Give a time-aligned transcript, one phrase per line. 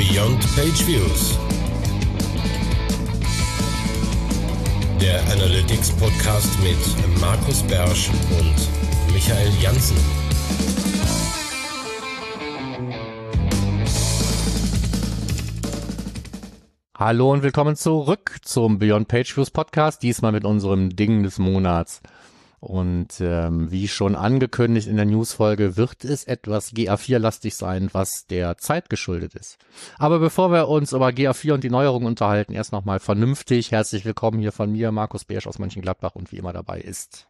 [0.00, 1.38] Beyond Page Views.
[4.98, 9.98] Der Analytics Podcast mit Markus Bersch und Michael Janssen.
[16.96, 22.00] Hallo und willkommen zurück zum Beyond Page Views Podcast, diesmal mit unserem Ding des Monats.
[22.60, 28.58] Und ähm, wie schon angekündigt in der Newsfolge wird es etwas GA4-lastig sein, was der
[28.58, 29.56] Zeit geschuldet ist.
[29.96, 33.72] Aber bevor wir uns über GA4 und die Neuerungen unterhalten, erst nochmal vernünftig.
[33.72, 37.28] Herzlich willkommen hier von mir, Markus Beersch aus Mönchengladbach und wie immer dabei ist.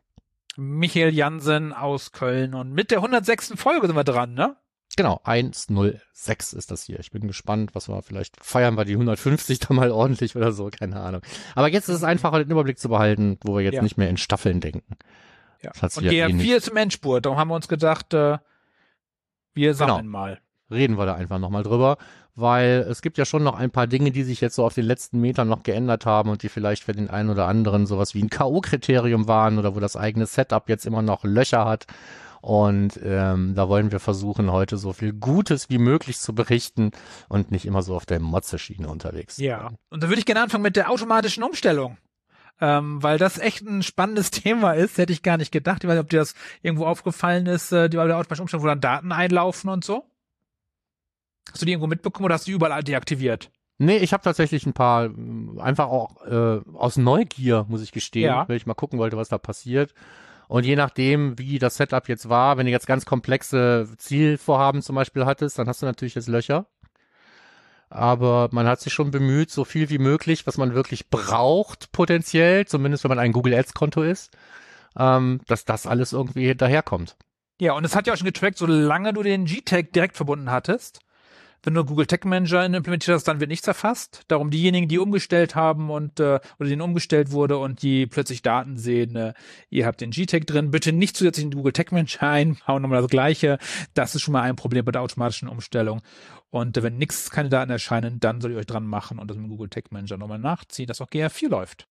[0.57, 3.53] Michael Jansen aus Köln und mit der 106.
[3.55, 4.57] Folge sind wir dran, ne?
[5.03, 6.99] Genau, 106 ist das hier.
[7.01, 10.69] Ich bin gespannt, was wir vielleicht feiern wir die 150 da mal ordentlich oder so,
[10.69, 11.23] keine Ahnung.
[11.55, 13.83] Aber jetzt ist es einfacher, den Überblick zu behalten, wo wir jetzt Ja.
[13.83, 14.97] nicht mehr in Staffeln denken.
[15.63, 15.71] Ja.
[15.81, 16.51] Und wieder eh GR4 nicht.
[16.51, 17.25] ist im Endspurt.
[17.25, 18.37] Darum haben wir uns gedacht, äh,
[19.55, 20.11] wir sammeln Genau.
[20.11, 20.41] mal.
[20.71, 21.97] Reden wir da einfach nochmal drüber,
[22.35, 24.85] weil es gibt ja schon noch ein paar Dinge, die sich jetzt so auf den
[24.85, 28.23] letzten Metern noch geändert haben und die vielleicht für den einen oder anderen sowas wie
[28.23, 31.87] ein K.O.-Kriterium waren oder wo das eigene Setup jetzt immer noch Löcher hat.
[32.41, 36.91] Und ähm, da wollen wir versuchen, heute so viel Gutes wie möglich zu berichten
[37.29, 39.71] und nicht immer so auf der Motze-Schiene unterwegs Ja.
[39.91, 41.99] Und da würde ich gerne anfangen mit der automatischen Umstellung.
[42.63, 45.83] Ähm, weil das echt ein spannendes Thema ist, hätte ich gar nicht gedacht.
[45.83, 48.65] Ich weiß nicht, ob dir das irgendwo aufgefallen ist, äh, die bei der automatischen Umstellung,
[48.65, 50.05] wo dann Daten einlaufen und so.
[51.51, 53.51] Hast du die irgendwo mitbekommen oder hast du die überall deaktiviert?
[53.79, 55.09] Nee, ich habe tatsächlich ein paar,
[55.59, 58.47] einfach auch äh, aus Neugier, muss ich gestehen, Ja.
[58.49, 59.95] weil ich mal gucken wollte, was da passiert.
[60.51, 64.97] Und je nachdem, wie das Setup jetzt war, wenn du jetzt ganz komplexe Zielvorhaben zum
[64.97, 66.67] Beispiel hattest, dann hast du natürlich jetzt Löcher.
[67.89, 72.67] Aber man hat sich schon bemüht, so viel wie möglich, was man wirklich braucht, potenziell,
[72.67, 74.37] zumindest wenn man ein Google Ads Konto ist,
[74.99, 77.17] ähm, dass das alles irgendwie hinterherkommt.
[77.61, 80.99] Ja, und es hat ja auch schon getrackt, solange du den G-Tag direkt verbunden hattest.
[81.63, 84.23] Wenn du Google Tag Manager implementiert hast, dann wird nichts erfasst.
[84.29, 88.79] Darum diejenigen, die umgestellt haben und äh, oder denen umgestellt wurde und die plötzlich Daten
[88.79, 89.35] sehen, äh,
[89.69, 93.03] ihr habt den G-Tag drin, bitte nicht zusätzlich in den Google Tag Manager einhauen, nochmal
[93.03, 93.59] das gleiche.
[93.95, 96.01] Das ist schon mal ein Problem bei der automatischen Umstellung.
[96.49, 99.37] Und äh, wenn nichts, keine Daten erscheinen, dann soll ihr euch dran machen und das
[99.37, 101.87] mit Google Tag Manager nochmal nachziehen, dass auch GR4 läuft.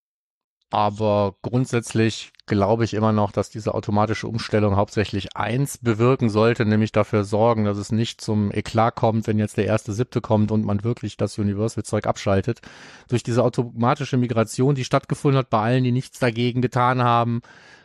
[0.72, 6.92] Aber grundsätzlich glaube ich immer noch, dass diese automatische Umstellung hauptsächlich eins bewirken sollte, nämlich
[6.92, 10.66] dafür sorgen, dass es nicht zum Eklat kommt, wenn jetzt der erste siebte kommt und
[10.66, 12.62] man wirklich das Universal-Zeug abschaltet.
[13.08, 17.42] Durch diese automatische Migration, die stattgefunden hat bei allen, die nichts dagegen getan haben,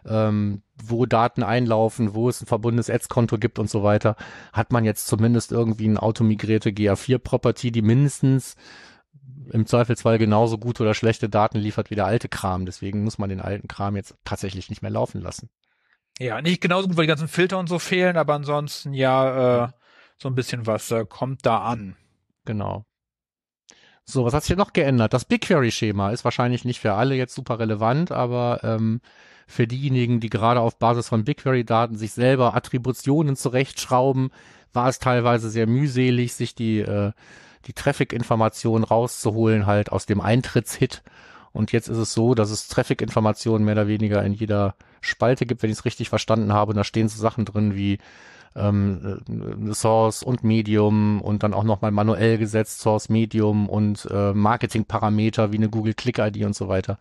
[0.06, 4.16] ähm, wo Daten einlaufen, wo es ein verbundenes Ads-Konto gibt und so weiter,
[4.52, 8.56] hat man jetzt zumindest irgendwie eine automigrierte GA4-Property, die mindestens
[9.50, 12.66] im Zweifelsfall genauso gute oder schlechte Daten liefert wie der alte Kram.
[12.66, 15.50] Deswegen muss man den alten Kram jetzt tatsächlich nicht mehr laufen lassen.
[16.18, 19.68] Ja, nicht genauso gut, weil die ganzen Filter und so fehlen, aber ansonsten ja, äh,
[20.16, 21.96] so ein bisschen was äh, kommt da an.
[22.44, 22.84] Genau.
[24.04, 25.14] So, was hat sich hier noch geändert?
[25.14, 29.00] Das BigQuery-Schema ist wahrscheinlich nicht für alle jetzt super relevant, aber ähm,
[29.46, 34.30] für diejenigen, die gerade auf Basis von BigQuery-Daten sich selber Attributionen zurechtschrauben,
[34.72, 37.12] war es teilweise sehr mühselig, sich die, äh,
[37.66, 41.02] die Traffic-Informationen rauszuholen, halt aus dem Eintrittshit.
[41.52, 45.62] Und jetzt ist es so, dass es Traffic-Informationen mehr oder weniger in jeder Spalte gibt,
[45.62, 46.70] wenn ich es richtig verstanden habe.
[46.70, 47.98] Und da stehen so Sachen drin wie
[48.56, 49.20] ähm,
[49.68, 55.52] äh, Source und Medium und dann auch nochmal manuell gesetzt Source, Medium und äh, Marketingparameter
[55.52, 56.98] wie eine Google Click-ID und so weiter.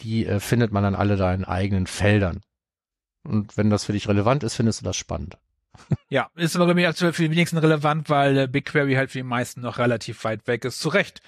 [0.00, 2.40] Die äh, findet man dann alle da in eigenen Feldern.
[3.24, 5.38] Und wenn das für dich relevant ist, findest du das spannend.
[6.08, 9.18] Ja, ist aber, glaube ich, aktuell für die wenigsten relevant, weil äh, BigQuery halt für
[9.18, 10.80] die meisten noch relativ weit weg ist.
[10.80, 11.22] Zu Recht.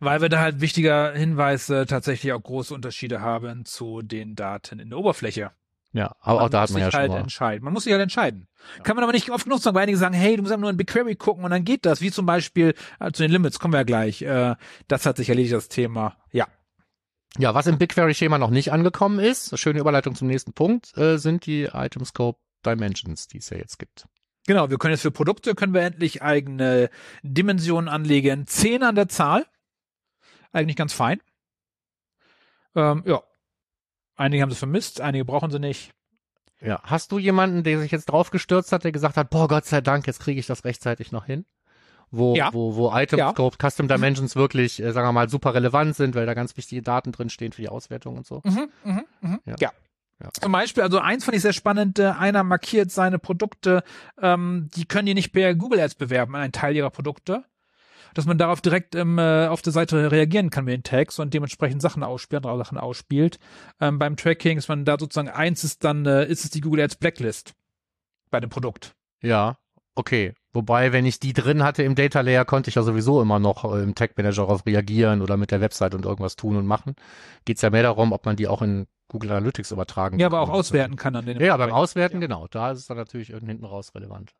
[0.00, 4.78] Weil wir da halt wichtiger Hinweis äh, tatsächlich auch große Unterschiede haben zu den Daten
[4.78, 5.50] in der Oberfläche.
[5.92, 7.18] Ja, aber auch da hat man ja sich schon halt mal.
[7.18, 7.64] entscheiden.
[7.64, 8.46] Man muss sich halt entscheiden.
[8.82, 10.70] Kann man aber nicht oft genug sagen, weil einige sagen, hey, du musst einfach nur
[10.70, 12.00] in BigQuery gucken und dann geht das.
[12.00, 14.22] Wie zum Beispiel äh, zu den Limits, kommen wir ja gleich.
[14.22, 14.54] Äh,
[14.86, 16.16] das hat sich erledigt, das Thema.
[16.30, 16.46] Ja.
[17.38, 21.46] Ja, was im BigQuery-Schema noch nicht angekommen ist, schöne Überleitung zum nächsten Punkt, äh, sind
[21.46, 24.06] die Item Scope Dimensions, die es ja jetzt gibt.
[24.46, 26.88] Genau, wir können jetzt für Produkte können wir endlich eigene
[27.22, 28.46] Dimensionen anlegen.
[28.46, 29.46] Zehn an der Zahl.
[30.52, 31.20] Eigentlich ganz fein.
[32.74, 33.22] Ähm, ja.
[34.16, 35.92] Einige haben sie vermisst, einige brauchen sie nicht.
[36.60, 39.64] Ja, hast du jemanden, der sich jetzt drauf gestürzt hat, der gesagt hat, boah, Gott
[39.64, 41.44] sei Dank, jetzt kriege ich das rechtzeitig noch hin?
[42.10, 42.52] Wo, Ja.
[42.52, 43.30] wo, wo Item Ja.
[43.32, 46.82] Scope, Custom Dimensions wirklich, äh, sagen wir mal, super relevant sind, weil da ganz wichtige
[46.82, 48.40] Daten drin stehen für die Auswertung und so.
[48.44, 49.40] Mhm, mhm, mhm.
[49.44, 49.56] Ja.
[49.60, 49.72] Ja.
[50.20, 50.30] Ja.
[50.32, 53.84] Zum Beispiel, also eins fand ich sehr spannend, äh, einer markiert seine Produkte,
[54.20, 57.44] ähm, die können die nicht per Google Ads bewerben, einen Teil ihrer Produkte.
[58.14, 61.34] Dass man darauf direkt ähm, äh, auf der Seite reagieren kann mit den Tags und
[61.34, 63.38] dementsprechend Sachen ausspielt, andere Sachen ausspielt.
[63.80, 66.80] Ähm, beim Tracking ist man da sozusagen eins ist dann, äh, ist es die Google
[66.80, 67.54] Ads Blacklist
[68.30, 68.96] bei dem Produkt.
[69.22, 69.58] Ja.
[69.94, 73.38] Okay, wobei, wenn ich die drin hatte im Data Layer, konnte ich ja sowieso immer
[73.38, 76.66] noch äh, im Tag Manager darauf reagieren oder mit der Website und irgendwas tun und
[76.66, 76.94] machen.
[77.44, 80.50] Geht's ja mehr darum, ob man die auch in Google Analytics übertragen Ja, aber auch
[80.50, 81.40] auswerten kann an den.
[81.40, 82.20] Ja, beim Auswerten, Ja.
[82.20, 82.46] genau.
[82.48, 84.32] Da ist es dann natürlich hinten raus relevant.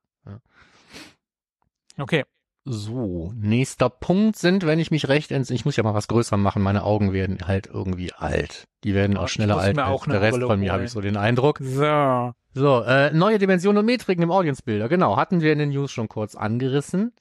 [1.98, 2.24] Okay.
[2.64, 6.36] So, nächster Punkt sind, wenn ich mich recht entsinne, ich muss ja mal was größer
[6.36, 8.68] machen, meine Augen werden halt irgendwie alt.
[8.84, 10.84] Die werden Ja, auch schneller alt mir als auch der Rest Brille von mir, habe
[10.84, 11.58] ich so den Eindruck.
[11.62, 12.32] So.
[12.52, 16.08] So, äh, neue Dimensionen und Metriken im Audience-Bilder, genau, hatten wir in den News schon
[16.08, 17.12] kurz angerissen.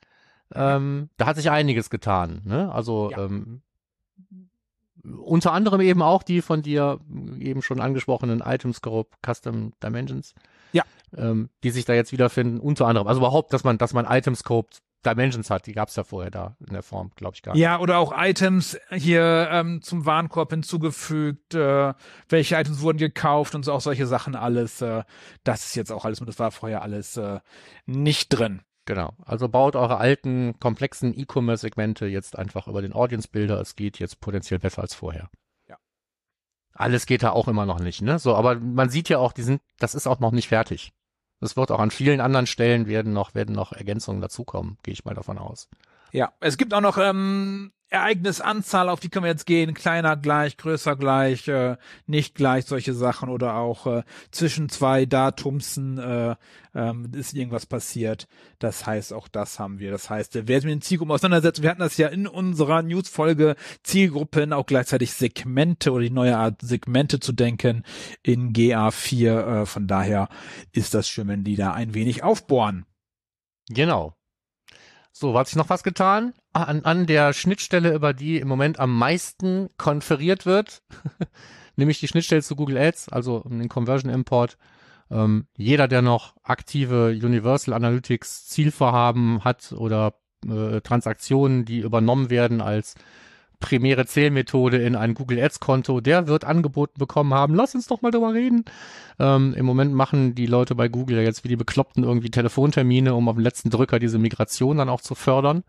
[0.53, 2.71] Ähm, da hat sich einiges getan, ne?
[2.73, 3.25] Also Ja.
[3.25, 3.61] ähm,
[5.23, 6.99] unter anderem eben auch die von dir
[7.39, 10.33] eben schon angesprochenen Item Scope Custom Dimensions.
[10.73, 10.83] Ja.
[11.15, 13.07] Ähm, die sich da jetzt wiederfinden, unter anderem.
[13.07, 14.69] Also überhaupt, dass man, dass man Item Scope
[15.05, 17.61] Dimensions hat, die gab's ja vorher da in der Form, glaube ich, gar nicht.
[17.61, 21.93] Ja, oder auch Items hier ähm, zum Warenkorb hinzugefügt, äh,
[22.27, 24.81] welche Items wurden gekauft und so auch solche Sachen alles.
[24.81, 25.03] Äh,
[25.43, 27.39] das ist jetzt auch alles, das war vorher alles äh,
[27.85, 28.61] nicht drin.
[28.87, 29.13] Genau.
[29.25, 33.59] Also baut eure alten, komplexen E-Commerce-Segmente jetzt einfach über den Audience-Builder.
[33.59, 35.29] Es geht jetzt potenziell besser als vorher.
[35.67, 35.75] Ja.
[36.73, 38.17] Alles geht da auch immer noch nicht, ne?
[38.17, 40.93] So, aber man sieht ja auch, die sind, das ist auch noch nicht fertig.
[41.41, 45.03] Es wird auch an vielen anderen Stellen werden noch, werden noch Ergänzungen dazukommen, gehe ich
[45.03, 45.67] mal davon aus.
[46.13, 50.57] Ja, es gibt auch noch ähm, Ereignisanzahl, auf die können wir jetzt gehen, kleiner gleich,
[50.57, 56.35] größer gleich, äh, nicht gleich, solche Sachen oder auch äh, zwischen zwei Datumsen äh,
[56.75, 58.27] ähm, ist irgendwas passiert.
[58.59, 59.91] Das heißt, auch das haben wir.
[59.91, 62.81] Das heißt, äh, wer sich mit den Zielgruppen auseinandersetzt, wir hatten das ja in unserer
[62.81, 67.83] Newsfolge Zielgruppen, auch gleichzeitig Segmente oder die neue Art Segmente zu denken
[68.21, 69.61] in GA4.
[69.61, 70.27] Äh, von daher
[70.73, 72.85] ist das schön, wenn die da ein wenig aufbohren.
[73.69, 74.16] Genau.
[75.19, 76.35] So, hat sich noch was getan?
[76.53, 80.83] An, an der Schnittstelle, über die im Moment am meisten konferiert wird,
[81.75, 84.59] nämlich die Schnittstelle zu Google Ads, also den Conversion Import.
[85.09, 90.13] Ähm, jeder, der noch aktive Universal Analytics Zielvorhaben hat oder
[90.47, 92.93] äh, Transaktionen, die übernommen werden als
[93.59, 97.55] primäre Zählmethode in ein Google Ads Konto, der wird angeboten bekommen haben.
[97.55, 98.65] Lass uns doch mal drüber reden.
[99.19, 103.15] Ähm, Im Moment machen die Leute bei Google ja jetzt wie die Bekloppten irgendwie Telefontermine,
[103.15, 105.63] um auf den letzten Drücker diese Migration dann auch zu fördern.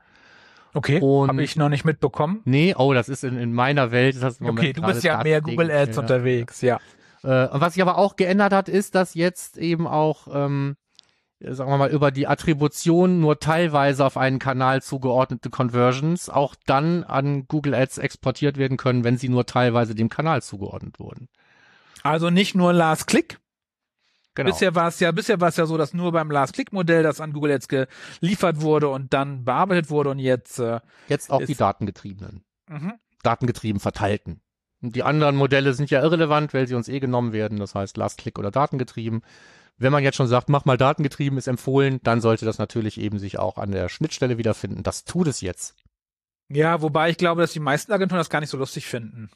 [0.74, 2.42] Okay, habe ich noch nicht mitbekommen.
[2.44, 4.14] Nee, oh, das ist in, in meiner Welt.
[4.14, 5.40] ist Das im Moment Okay, du bist ja mehr.
[5.40, 6.02] Google Ads Ja.
[6.02, 6.78] unterwegs, ja.
[7.22, 10.76] Äh, und was sich aber auch geändert hat, ist, dass jetzt eben auch, ähm,
[11.40, 17.04] sagen wir mal, über die Attribution nur teilweise auf einen Kanal zugeordnete Conversions auch dann
[17.04, 21.28] an Google Ads exportiert werden können, wenn sie nur teilweise dem Kanal zugeordnet wurden.
[22.02, 23.38] Also nicht nur Last Click.
[24.34, 24.50] Genau.
[24.50, 27.02] Bisher war es ja, bisher war es ja so, dass nur beim Last Click Modell
[27.02, 31.44] das an Google Ads geliefert wurde und dann bearbeitet wurde und jetzt äh, jetzt auch
[31.44, 32.94] die datengetriebenen, mhm.
[33.22, 34.40] datengetrieben verteilten.
[34.80, 37.96] Und die anderen Modelle sind ja irrelevant, weil sie uns eh genommen werden, das heißt
[37.96, 39.22] Last Click oder datengetrieben.
[39.78, 43.18] Wenn man jetzt schon sagt, mach mal datengetrieben, ist empfohlen, dann sollte das natürlich eben
[43.18, 44.82] sich auch an der Schnittstelle wiederfinden.
[44.82, 45.76] Das tut es jetzt.
[46.48, 49.30] ja, wobei ich glaube, dass die meisten Agenturen das gar nicht so lustig finden.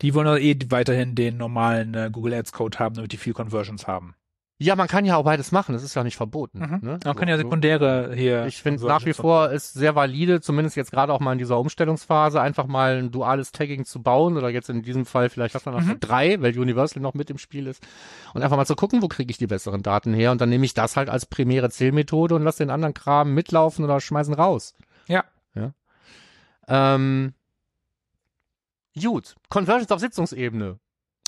[0.00, 3.32] Die wollen doch eh weiterhin den normalen äh, Google Ads Code haben, damit die viel
[3.32, 4.14] Conversions haben.
[4.60, 6.58] Ja, man kann ja auch beides machen, das ist ja nicht verboten.
[6.58, 6.66] Mhm.
[6.82, 6.90] Ne?
[6.92, 7.44] Man So, kann ja so.
[7.44, 8.44] sekundäre hier.
[8.46, 11.38] Ich finde Conversions nach wie vor ist sehr valide, zumindest jetzt gerade auch mal in
[11.38, 15.54] dieser Umstellungsphase, einfach mal ein duales Tagging zu bauen oder jetzt in diesem Fall vielleicht
[15.54, 16.00] lass man noch Mhm.
[16.00, 17.86] drei, weil Universal noch mit im Spiel ist
[18.34, 20.64] und einfach mal zu gucken, wo kriege ich die besseren Daten her und dann nehme
[20.64, 24.74] ich das halt als primäre Zählmethode und lass den anderen Kram mitlaufen oder schmeißen raus.
[25.06, 25.22] Ja.
[25.54, 25.72] Ja.
[26.66, 27.32] Ähm,
[29.00, 30.80] gut, Conversions auf Sitzungsebene.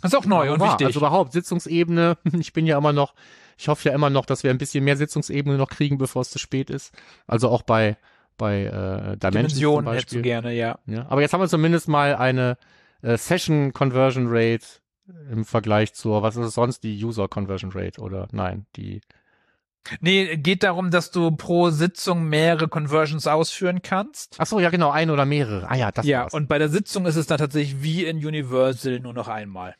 [0.02, 0.71] Das ist auch neu und Wahr.
[0.71, 0.87] wichtig.
[0.87, 2.16] Also überhaupt Sitzungsebene.
[2.38, 3.14] Ich bin ja immer noch,
[3.59, 6.30] ich hoffe ja immer noch, dass wir ein bisschen mehr Sitzungsebene noch kriegen, bevor es
[6.30, 6.92] zu spät ist.
[7.26, 7.97] Also auch bei
[8.40, 10.78] bei äh, Dimensions zum Dimensionen hättest du gerne, ja.
[10.87, 12.57] Ja, aber jetzt haben wir zumindest mal eine
[13.02, 14.64] äh, Session Conversion Rate
[15.30, 19.02] im Vergleich zur, was ist es sonst, die User Conversion Rate oder nein, die
[20.00, 24.37] Nee, geht darum, dass du pro Sitzung mehrere Conversions ausführen kannst.
[24.38, 25.69] Ach so, ja genau, eine oder mehrere.
[25.71, 26.35] Ah ja, das ja, war's.
[26.35, 29.75] und bei der Sitzung ist es dann tatsächlich wie in Universal nur noch einmal.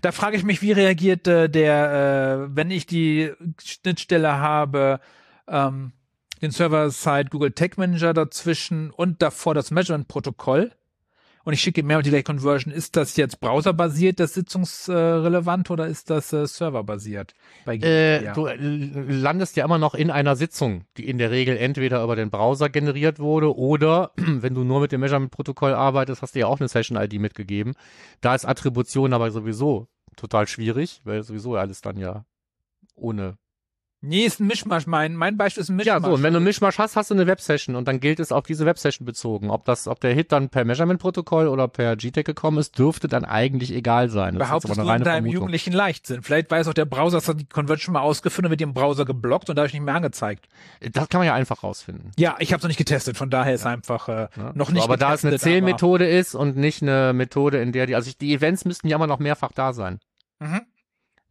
[0.00, 5.00] Da frage ich mich, wie reagiert äh, der, äh, wenn ich die Schnittstelle habe,
[5.48, 5.92] ähm,
[6.40, 10.72] den Server-Side Google Tag Manager dazwischen und davor das Measurement-Protokoll
[11.44, 12.72] und ich schicke mehr die gleiche Conversion.
[12.72, 17.34] Ist das jetzt browserbasiert, das sitzungsrelevant oder ist das äh, serverbasiert?
[17.66, 18.32] Äh, ja.
[18.32, 22.16] Du äh, landest ja immer noch in einer Sitzung, die in der Regel entweder über
[22.16, 26.46] den Browser generiert wurde oder wenn du nur mit dem Measurement-Protokoll arbeitest, hast du ja
[26.46, 27.74] auch eine Session-ID mitgegeben.
[28.20, 32.24] Da ist Attribution aber sowieso total schwierig, weil sowieso alles dann ja
[32.94, 33.38] ohne
[34.04, 34.88] Nee, ist ein Mischmasch.
[34.88, 35.94] Mein, mein Beispiel ist ein Mischmasch.
[35.94, 38.32] Ja, so, und wenn du Mischmasch hast, hast du eine Websession und dann gilt es
[38.32, 39.48] auf diese Websession bezogen.
[39.48, 43.24] Ob das, ob der Hit dann per Measurement-Protokoll oder per GTEC gekommen ist, dürfte dann
[43.24, 44.34] eigentlich egal sein.
[44.34, 46.22] Das Behauptest du in deinem jugendlichen Leichtsinn.
[46.22, 49.48] Vielleicht weiß auch der Browser, dass die Conversion mal ausgeführt und wird dem Browser geblockt
[49.50, 50.48] und dadurch nicht mehr angezeigt.
[50.80, 52.10] Das kann man ja einfach rausfinden.
[52.18, 54.52] Ja, ich habe es noch nicht getestet, von daher ist einfach äh, Ja.
[54.54, 57.70] noch So, nicht aber da es eine getestet, Zählmethode ist und nicht eine Methode, in
[57.70, 60.00] der die, also ich, die Events müssten ja immer noch mehrfach da sein.
[60.40, 60.62] Mhm.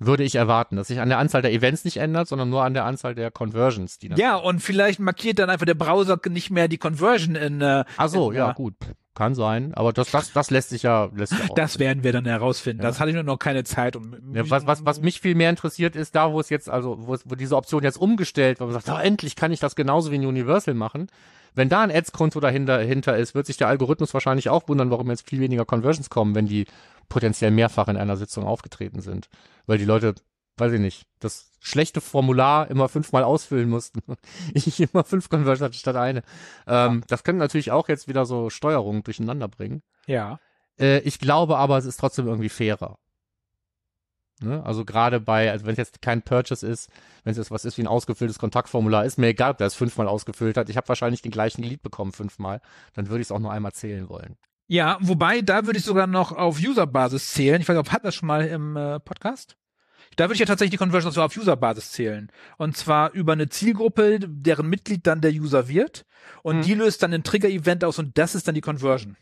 [0.03, 2.73] Würde ich erwarten, dass sich an der Anzahl der Events nicht ändert, sondern nur an
[2.73, 4.17] der Anzahl der Conversions, die dann.
[4.17, 7.61] Ja, und vielleicht markiert dann einfach der Browser nicht mehr die Conversion in.
[7.61, 8.73] Äh, Ach so, in, ja, äh, gut.
[9.13, 11.49] Kann sein, aber das, das, das lässt sich ja, lässt sich.
[11.49, 12.81] Das werden wir dann herausfinden.
[12.81, 12.87] Ja.
[12.87, 13.95] Das hatte ich nur noch keine Zeit.
[13.95, 16.97] Um, Ja, was, was, was mich viel mehr interessiert, ist da, wo es jetzt, also
[17.05, 19.59] wo, es, wo diese Option jetzt umgestellt wird, wo man sagt, oh, endlich kann ich
[19.59, 21.07] das genauso wie in Universal machen.
[21.53, 25.09] Wenn da ein Ads-Konto dahinter hinter ist, wird sich der Algorithmus wahrscheinlich auch wundern, warum
[25.09, 26.65] jetzt viel weniger Conversions kommen, wenn die
[27.09, 29.29] potenziell mehrfach in einer Sitzung aufgetreten sind.
[29.65, 30.15] Weil die Leute,
[30.57, 34.01] weiß ich nicht, das schlechte Formular immer fünfmal ausfüllen mussten.
[34.53, 36.23] ich immer fünf Conversions hatte statt eine.
[36.67, 39.83] Ähm, das können natürlich auch jetzt wieder so Steuerungen durcheinander bringen.
[40.07, 40.39] Ja.
[40.79, 42.97] Äh, ich glaube aber, es ist trotzdem irgendwie fairer.
[44.41, 44.63] Ne?
[44.65, 46.89] Also gerade bei, also wenn es jetzt kein Purchase ist,
[47.23, 49.75] wenn es jetzt was ist wie ein ausgefülltes Kontaktformular, ist mir egal, ob der es
[49.75, 50.69] fünfmal ausgefüllt hat.
[50.69, 52.61] Ich habe wahrscheinlich den gleichen Lead bekommen fünfmal.
[52.93, 54.37] Dann würde ich es auch nur einmal zählen wollen.
[54.67, 57.61] Ja, wobei, da würde ich sogar noch auf User-Basis zählen.
[57.61, 59.57] Ich weiß nicht, ob hat das schon mal im äh, Podcast?
[60.15, 62.31] Da würde ich ja tatsächlich die Conversion sogar auf User-Basis zählen.
[62.57, 66.05] Und zwar über eine Zielgruppe, deren Mitglied dann der User wird.
[66.43, 66.61] Und Mhm.
[66.63, 69.17] die löst dann ein Trigger-Event aus und das ist dann die Conversion.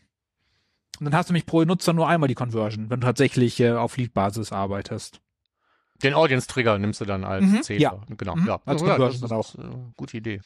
[1.00, 3.72] Und dann hast du nämlich pro Nutzer nur einmal die Conversion, wenn du tatsächlich äh,
[3.72, 5.20] auf Lead-Basis arbeitest.
[6.02, 7.80] Den Audience-Trigger nimmst du dann als Mhm, Zähler.
[7.80, 8.00] ja.
[8.16, 8.60] Genau, Mhm, ja.
[8.64, 10.40] als ja, Conversion das dann ist, äh, gute Idee.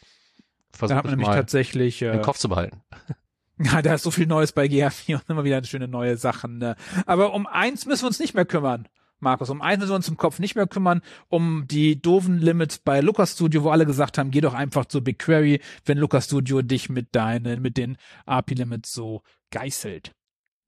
[0.73, 2.81] Versuch hat man ich nämlich tatsächlich äh, im Kopf zu behalten.
[3.57, 6.59] Ja, da ist so viel Neues bei GA4 und immer wieder schöne neue Sachen.
[6.59, 6.75] Ne?
[7.07, 8.89] Aber um eins müssen wir uns nicht mehr kümmern,
[9.21, 9.49] Markus.
[9.49, 13.01] Um eins müssen wir uns im Kopf nicht mehr kümmern, um die doofen Limits bei
[13.01, 16.89] Lucas Studio, wo alle gesagt haben, geh doch einfach zu BigQuery, wenn Lucas Studio dich
[16.89, 17.97] mit deinen, mit den
[18.27, 20.14] API-Limits so geißelt.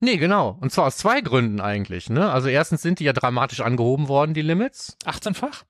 [0.01, 0.59] Nee, genau.
[0.61, 2.11] Und zwar aus zwei Gründen eigentlich.
[2.11, 2.31] Ne?
[2.31, 4.97] Also erstens sind die ja dramatisch angehoben worden, die Limits.
[5.05, 5.65] 18-fach?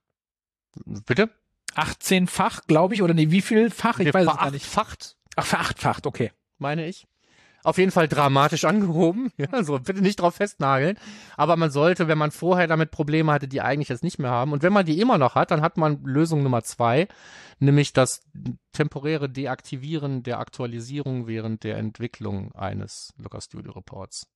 [0.85, 1.31] Bitte?
[1.75, 3.99] 18-fach, glaube ich, oder nee, wie viel Fach?
[3.99, 4.67] Ich weiß es gar nicht.
[4.67, 6.33] Verachtfacht, Ach, verachtfacht, okay.
[6.59, 7.07] meine ich.
[7.67, 9.33] Auf jeden Fall dramatisch angehoben.
[9.37, 10.97] Ja, also bitte nicht drauf festnageln.
[11.37, 14.53] Aber man sollte, wenn man vorher damit Probleme hatte, die eigentlich jetzt nicht mehr haben.
[14.53, 17.09] Und wenn man die immer noch hat, dann hat man Lösung Nummer zwei,
[17.59, 18.23] nämlich das
[18.71, 24.29] temporäre Deaktivieren der Aktualisierung während der Entwicklung eines Looker Studio Reports.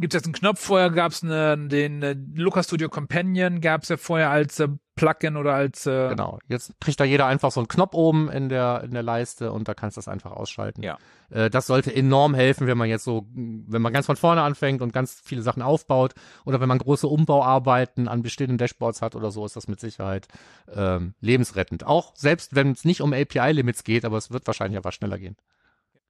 [0.00, 0.60] Gibt es jetzt einen Knopf?
[0.60, 4.68] Vorher gab es den äh, Lucas Studio Companion, gab es ja vorher als äh,
[5.00, 6.38] Plugin oder als äh, Genau.
[6.46, 9.66] Jetzt kriegt da jeder einfach so einen Knopf oben in der, in der Leiste und
[9.66, 10.82] da kannst du das einfach ausschalten.
[10.82, 10.98] Ja.
[11.30, 14.82] Äh, das sollte enorm helfen, wenn man jetzt so, wenn man ganz von vorne anfängt
[14.82, 16.12] und ganz viele Sachen aufbaut
[16.44, 20.28] oder wenn man große Umbauarbeiten an bestehenden Dashboards hat oder so, ist das mit Sicherheit
[20.70, 21.86] ähm, lebensrettend.
[21.86, 25.36] Auch selbst wenn es nicht um API-Limits geht, aber es wird wahrscheinlich aber schneller gehen.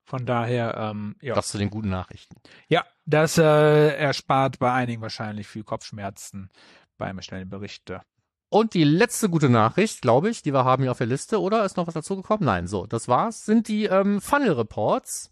[0.02, 1.34] Von daher, ähm, ja.
[1.34, 2.34] Das zu den guten Nachrichten.
[2.66, 6.50] Ja, das äh, erspart bei einigen wahrscheinlich viel Kopfschmerzen
[6.98, 8.02] beim schnellen Berichte.
[8.50, 11.64] Und die letzte gute Nachricht, glaube ich, die wir haben hier auf der Liste, oder
[11.64, 12.44] ist noch was dazugekommen?
[12.44, 15.30] Nein, so, das war's, sind die ähm, Funnel Reports.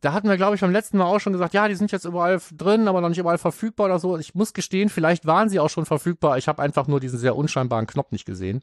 [0.00, 2.04] Da hatten wir, glaube ich, beim letzten Mal auch schon gesagt, ja, die sind jetzt
[2.04, 4.18] überall drin, aber noch nicht überall verfügbar oder so.
[4.18, 6.36] Ich muss gestehen, vielleicht waren sie auch schon verfügbar.
[6.36, 8.62] Ich habe einfach nur diesen sehr unscheinbaren Knopf nicht gesehen,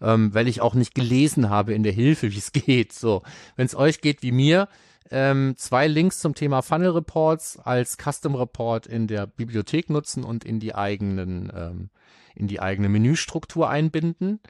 [0.00, 2.92] ähm, weil ich auch nicht gelesen habe in der Hilfe, wie es geht.
[2.92, 3.22] So,
[3.56, 4.68] wenn es euch geht wie mir,
[5.10, 10.44] ähm, zwei Links zum Thema Funnel Reports als Custom Report in der Bibliothek nutzen und
[10.44, 11.90] in die eigenen, ähm,
[12.34, 14.40] in die eigene Menüstruktur einbinden.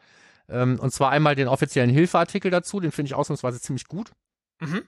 [0.48, 4.12] Ähm, und zwar einmal den offiziellen Hilfeartikel dazu, den finde ich ausnahmsweise ziemlich gut.
[4.60, 4.82] Mhm.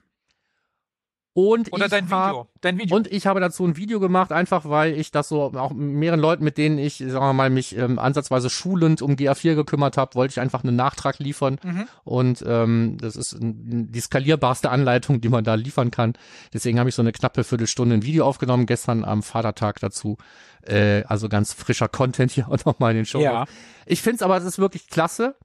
[1.35, 2.47] Und Oder ich dein hab- Video.
[2.61, 2.95] Dein Video.
[2.95, 6.43] und ich habe dazu ein Video gemacht, einfach weil ich das so auch mehreren Leuten,
[6.43, 10.33] mit denen ich, sagen wir mal, mich ähm, ansatzweise schulend um GA4 gekümmert habe, wollte
[10.33, 11.59] ich einfach einen Nachtrag liefern.
[11.63, 11.87] Mhm.
[12.03, 16.13] Und ähm, das ist die skalierbarste Anleitung, die man da liefern kann.
[16.53, 20.17] Deswegen habe ich so eine knappe Viertelstunde ein Video aufgenommen, gestern am Vatertag dazu.
[20.61, 23.21] Äh, also ganz frischer Content hier auch nochmal in den Show.
[23.21, 23.45] Ja.
[23.87, 25.35] Ich finde es aber, es ist wirklich klasse,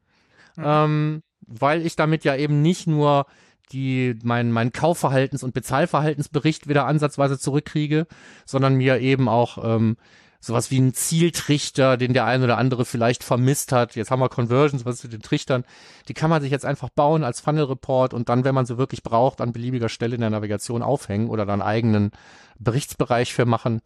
[0.57, 0.65] Mhm.
[0.67, 3.25] ähm, weil ich damit ja eben nicht nur
[3.73, 8.07] die mein mein Kaufverhaltens- und Bezahlverhaltensbericht wieder ansatzweise zurückkriege,
[8.45, 9.97] sondern mir eben auch ähm,
[10.41, 13.97] sowas wie ein Zieltrichter, den der ein oder andere vielleicht vermisst hat.
[13.97, 15.65] Jetzt haben wir Conversions, was mit den Trichtern?
[16.07, 18.79] Die kann man sich jetzt einfach bauen als Funnel Report und dann, wenn man sie
[18.79, 22.13] wirklich braucht, an beliebiger Stelle in der Navigation aufhängen oder dann eigenen
[22.59, 23.81] Berichtsbereich für machen.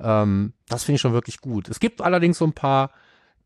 [0.00, 1.68] Ähm, das finde ich schon wirklich gut.
[1.68, 2.90] Es gibt allerdings so ein paar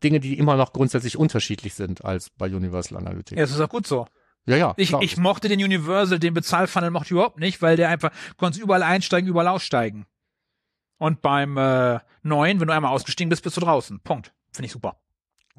[0.03, 3.37] Dinge, die immer noch grundsätzlich unterschiedlich sind als bei Universal Analytics.
[3.37, 4.05] Ja, das ist auch gut so.
[4.45, 4.73] Ja, ja.
[4.77, 8.35] Ich, ich mochte den Universal, den Bezahlfunnel mochte ich überhaupt nicht, weil der einfach, du
[8.35, 10.05] konntest überall einsteigen, überall aussteigen.
[10.97, 13.99] Und beim äh, neuen, wenn du einmal ausgestiegen bist, bist du draußen.
[14.01, 14.33] Punkt.
[14.51, 14.97] Finde ich super.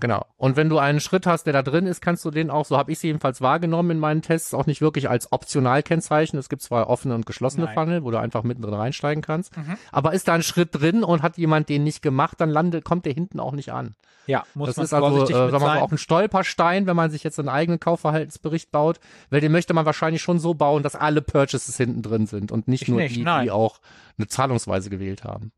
[0.00, 0.26] Genau.
[0.36, 2.76] Und wenn du einen Schritt hast, der da drin ist, kannst du den auch, so
[2.76, 6.40] habe ich es jedenfalls wahrgenommen in meinen Tests, auch nicht wirklich als optional kennzeichnen.
[6.40, 7.74] Es gibt zwar offene und geschlossene Nein.
[7.74, 9.56] Funnel, wo du einfach mittendrin reinsteigen kannst.
[9.56, 9.76] Mhm.
[9.92, 13.06] Aber ist da ein Schritt drin und hat jemand den nicht gemacht, dann landet, kommt
[13.06, 13.94] der hinten auch nicht an.
[14.26, 17.10] Ja, muss das man ist also, äh, sagen wir mal, auch ein Stolperstein, wenn man
[17.10, 18.98] sich jetzt einen eigenen Kaufverhaltensbericht baut,
[19.30, 22.66] weil den möchte man wahrscheinlich schon so bauen, dass alle Purchases hinten drin sind und
[22.66, 23.44] nicht Ich nur nicht, die, nein.
[23.44, 23.80] die auch
[24.18, 25.52] eine Zahlungsweise gewählt haben.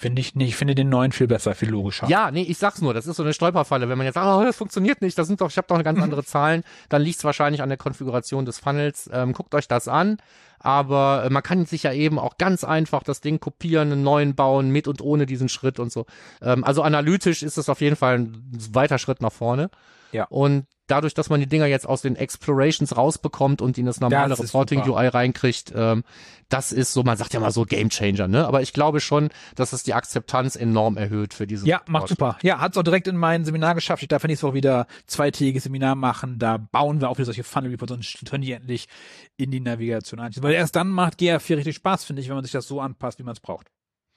[0.00, 0.50] Finde ich nicht.
[0.50, 2.06] Ich finde den neuen viel besser, viel logischer.
[2.08, 3.88] Ja, nee, ich sag's nur, das ist so eine Stolperfalle.
[3.88, 5.82] Wenn man jetzt sagt, oh, das funktioniert nicht, das sind doch, ich habe doch eine
[5.82, 9.10] ganz andere Zahlen, dann liegt's wahrscheinlich an der Konfiguration des Funnels.
[9.12, 10.18] Ähm, guckt euch das an.
[10.60, 14.36] Aber äh, man kann sich ja eben auch ganz einfach das Ding kopieren, einen neuen
[14.36, 16.06] bauen, mit und ohne diesen Schritt und so.
[16.42, 19.68] Ähm, also analytisch ist es auf jeden Fall ein weiter Schritt nach vorne.
[20.12, 20.26] Ja.
[20.26, 24.30] Und dadurch, dass man die Dinger jetzt aus den Explorations rausbekommt und in das normale
[24.30, 24.98] Das Reporting super.
[24.98, 26.02] UI reinkriegt, ähm,
[26.48, 28.46] das ist so, man sagt ja mal so Game Changer, ne?
[28.46, 32.38] Aber ich glaube schon, dass es die Akzeptanz enorm erhöht für diesen Ja, macht super.
[32.42, 34.02] Ja, hat's auch direkt in mein Seminar geschafft.
[34.02, 36.38] Ich darf ja nächste Woche wieder zweitägiges Seminar machen.
[36.38, 38.88] Da bauen wir auch wieder solche Funnel Reports und können die endlich
[39.36, 40.44] in die Navigation einstellen.
[40.44, 43.18] Weil erst dann macht GA4 richtig Spaß, finde ich, wenn man sich das so anpasst,
[43.18, 43.68] wie man es braucht.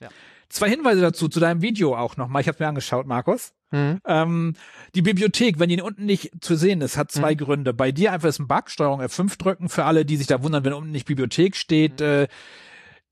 [0.01, 0.09] Ja.
[0.51, 2.41] Zwei Hinweise dazu, zu deinem Video auch nochmal.
[2.41, 3.53] Ich habe mir angeschaut, Markus.
[3.71, 3.99] Mhm.
[4.05, 4.53] Ähm,
[4.95, 7.37] die Bibliothek, wenn die unten nicht zu sehen ist, hat zwei Mhm.
[7.37, 7.73] Gründe.
[7.73, 10.65] Bei dir einfach ist ein Bug, Steuerung F5 drücken, für alle, die sich da wundern,
[10.65, 12.27] wenn unten nicht Bibliothek steht, äh,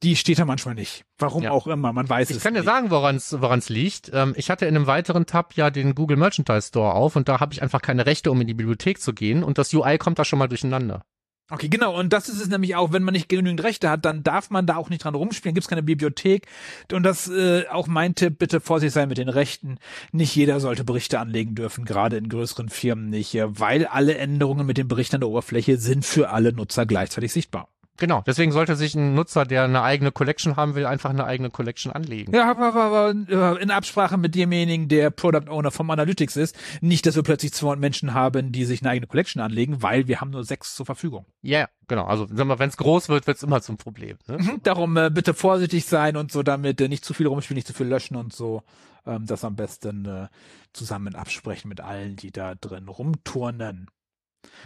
[0.03, 1.03] die steht da manchmal nicht.
[1.17, 1.46] Warum Mhm.
[1.46, 1.51] Ja.
[1.51, 2.65] auch immer, man weiß Ich es kann dir nicht.
[2.67, 4.12] sagen, woran es liegt.
[4.13, 7.39] Ähm, ich hatte in einem weiteren Tab ja den Google Merchandise Store auf und da
[7.39, 10.19] habe ich einfach keine Rechte, um in die Bibliothek zu gehen und das UI kommt
[10.19, 11.03] da schon mal durcheinander.
[11.51, 11.98] Okay, genau.
[11.98, 14.68] Und das ist es nämlich auch, wenn man nicht genügend Rechte hat, dann darf man
[14.68, 16.46] da auch nicht dran rumspielen, gibt es keine Bibliothek.
[16.91, 19.79] Und das äh, auch mein Tipp, bitte vorsichtig sein mit den Rechten.
[20.12, 24.77] Nicht jeder sollte Berichte anlegen dürfen, gerade in größeren Firmen nicht, weil alle Änderungen mit
[24.77, 27.68] den Berichten an der Oberfläche sind für alle Nutzer gleichzeitig sichtbar.
[28.00, 31.50] Genau, deswegen sollte sich ein Nutzer, der eine eigene Collection haben will, einfach eine eigene
[31.50, 32.34] Collection anlegen.
[32.34, 36.58] Ja, aber, aber in Absprache mit demjenigen, der Product Owner vom Analytics ist.
[36.82, 40.22] Nicht, dass wir plötzlich 200 Menschen haben, die sich eine eigene Collection anlegen, weil wir
[40.22, 41.25] haben nur sechs zur Verfügung.
[41.41, 42.06] Ja, genau.
[42.06, 44.18] Also wenn es groß wird, wird es immer zum Problem.
[44.27, 44.38] Ne?
[44.38, 47.68] Mhm, Darum äh, bitte vorsichtig sein und so damit äh, nicht zu viel rumspielen, nicht
[47.68, 48.63] zu viel löschen und so.
[49.06, 50.27] Ähm, das am besten äh,
[50.72, 53.89] zusammen absprechen mit allen, die da drin rumturnen.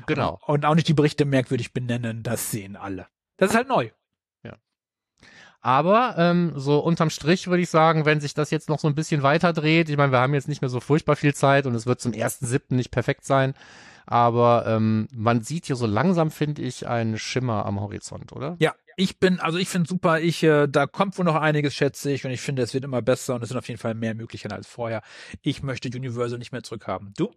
[0.05, 0.39] Genau.
[0.45, 3.07] Und, und auch nicht die Berichte merkwürdig benennen, das sehen alle.
[3.43, 3.89] Das ist halt neu.
[5.63, 8.95] Aber ähm, so unterm Strich würde ich sagen, wenn sich das jetzt noch so ein
[8.95, 11.73] bisschen weiter dreht, ich meine, wir haben jetzt nicht mehr so furchtbar viel Zeit und
[11.73, 13.53] es wird zum ersten siebten nicht perfekt sein,
[14.05, 18.57] aber ähm, man sieht hier so langsam, finde ich, einen Schimmer am Horizont, oder?
[18.59, 22.11] Ja, ich bin, also ich finde super, ich, äh, da kommt wohl noch einiges, schätze
[22.11, 24.15] ich, und ich finde, es wird immer besser und es sind auf jeden Fall mehr
[24.15, 25.01] Möglichkeiten als vorher.
[25.41, 27.13] Ich möchte Universal nicht mehr zurückhaben.
[27.15, 27.33] Du?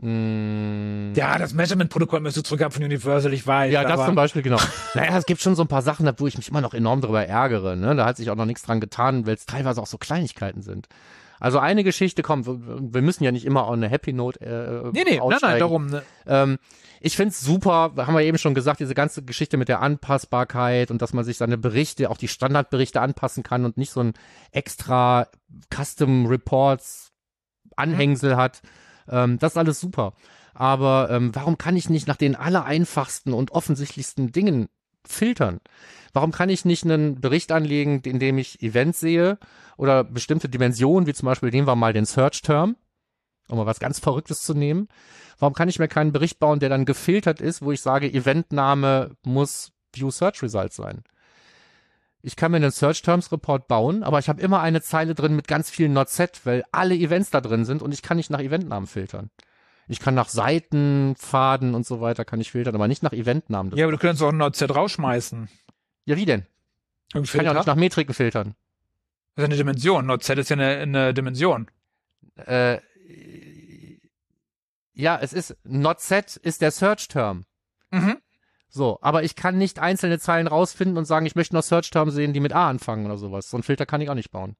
[0.00, 3.72] Mm, Ja, das Measurement-Protokoll müsste zurückhaben von Universal, ich weiß.
[3.72, 4.58] Ja, das zum Beispiel, genau.
[4.94, 7.24] naja, es gibt schon so ein paar Sachen, wo ich mich immer noch enorm darüber
[7.26, 7.76] ärgere.
[7.76, 7.94] Ne?
[7.96, 10.88] Da hat sich auch noch nichts dran getan, weil es teilweise auch so Kleinigkeiten sind.
[11.40, 12.44] Also eine Geschichte, komm,
[12.92, 15.58] wir müssen ja nicht immer auch eine Happy Note äh, Nee, nee, nein, nein, aussteigen.
[15.60, 15.86] darum.
[15.86, 16.02] Ne?
[16.26, 16.58] Ähm,
[17.00, 21.00] ich find's super, haben wir eben schon gesagt, diese ganze Geschichte mit der Anpassbarkeit und
[21.00, 24.14] dass man sich seine Berichte, auch die Standardberichte anpassen kann und nicht so ein
[24.50, 25.28] extra
[25.72, 27.12] Custom Reports
[27.76, 28.60] Anhängsel hat.
[29.10, 30.14] Ähm, das ist alles super.
[30.54, 34.68] Aber ähm, warum kann ich nicht nach den aller einfachsten und offensichtlichsten Dingen
[35.06, 35.60] filtern?
[36.12, 39.38] Warum kann ich nicht einen Bericht anlegen, in dem ich Events sehe
[39.76, 42.76] oder bestimmte Dimensionen, wie zum Beispiel nehmen wir mal den Search Term,
[43.48, 44.88] um mal was ganz Verrücktes zu nehmen.
[45.38, 49.12] Warum kann ich mir keinen Bericht bauen, der dann gefiltert ist, wo ich sage, Eventname
[49.24, 51.04] muss View Search Result sein?
[52.28, 55.34] Ich kann mir einen Search Terms Report bauen, aber ich habe immer eine Zeile drin
[55.34, 58.28] mit ganz vielen Not Set, weil alle Events da drin sind und ich kann nicht
[58.28, 59.30] nach Eventnamen filtern.
[59.86, 63.74] Ich kann nach Seiten, Pfaden und so weiter kann ich filtern, aber nicht nach Eventnamen.
[63.74, 65.48] Ja, aber du könntest auch ein NoZ rausschmeißen.
[66.04, 66.44] ja, wie denn?
[67.14, 68.54] Im Ich kann ja auch nicht nach Metriken filtern.
[69.34, 70.04] Das ist eine Dimension.
[70.04, 71.70] NoZ ist ja eine, eine Dimension.
[72.36, 72.80] Äh,
[74.92, 77.46] ja, es ist Not Set ist der Search Term.
[77.90, 78.18] Mhm.
[78.68, 82.32] So, aber ich kann nicht einzelne Zeilen rausfinden und sagen, ich möchte noch Search-Terms sehen,
[82.32, 83.48] die mit A anfangen oder sowas.
[83.48, 84.56] So einen Filter kann ich auch nicht bauen.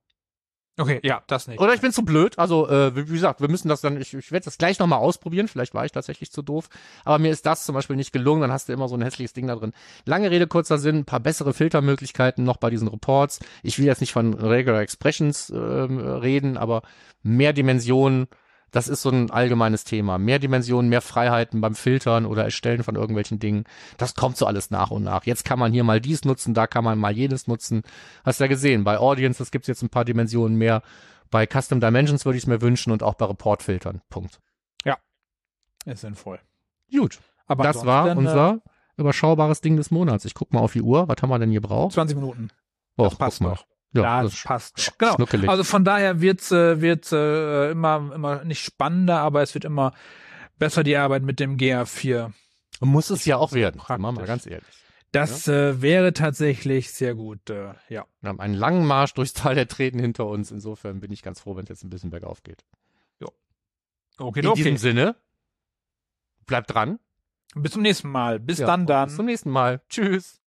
[0.80, 1.60] Okay, ja, das nicht.
[1.60, 2.38] Oder ich bin zu blöd.
[2.38, 5.00] Also, äh, wie wie gesagt, wir müssen das dann, ich, ich werde das gleich nochmal
[5.00, 5.48] ausprobieren.
[5.48, 6.68] Vielleicht war ich tatsächlich zu doof.
[7.04, 8.42] Aber mir ist das zum Beispiel nicht gelungen.
[8.42, 9.72] Dann hast du immer so ein hässliches Ding da drin.
[10.04, 13.40] Lange Rede, kurzer Sinn, ein paar bessere Filtermöglichkeiten noch bei diesen Reports.
[13.64, 16.82] Ich will jetzt nicht von Regular Expressions ähm, reden, aber
[17.24, 18.28] mehr Dimensionen,
[18.70, 20.18] das ist so ein allgemeines Thema.
[20.18, 23.64] Mehr Dimensionen, mehr Freiheiten beim Filtern oder Erstellen von irgendwelchen Dingen.
[23.96, 25.24] Das kommt so alles nach und nach.
[25.24, 27.82] Jetzt kann man hier mal dies nutzen, da kann man mal jenes nutzen.
[28.24, 30.82] Hast ja gesehen, bei Audiences gibt's jetzt ein paar Dimensionen mehr.
[31.30, 34.00] Bei Custom Dimensions würde ich es mir wünschen und auch bei Reportfiltern.
[34.08, 34.40] Punkt.
[35.88, 36.38] Ist sinnvoll.
[36.92, 37.18] Gut.
[37.46, 38.60] Aber das war äh, unser
[38.96, 40.24] überschaubares Ding des Monats.
[40.24, 41.08] Ich guck mal auf die Uhr.
[41.08, 41.94] Was haben wir denn hier braucht?
[41.94, 42.50] 20 Minuten.
[42.96, 43.64] Oh, das passt noch.
[43.92, 44.98] Ja, das das passt.
[44.98, 45.16] Genau.
[45.50, 49.92] Also von daher wird's äh, wird's äh, immer immer nicht spannender, aber es wird immer
[50.58, 52.32] besser die Arbeit mit dem GA4.
[52.80, 53.78] Muss es ja auch werden.
[53.78, 54.02] praktisch.
[54.02, 54.66] Machen wir mal ganz ehrlich.
[55.10, 57.48] Das äh, wäre tatsächlich sehr gut.
[57.48, 58.04] Äh, ja.
[58.20, 60.50] Wir haben einen langen Marsch durchs Tal der Treten hinter uns.
[60.50, 62.64] Insofern bin ich ganz froh, wenn es jetzt ein bisschen bergauf geht.
[64.18, 64.56] Okay, In okay.
[64.62, 65.16] diesem Sinne,
[66.46, 66.98] bleibt dran.
[67.54, 68.40] Bis zum nächsten Mal.
[68.40, 69.06] Bis Ja, dann dann.
[69.06, 69.80] Bis zum nächsten Mal.
[69.88, 70.36] Tschüss.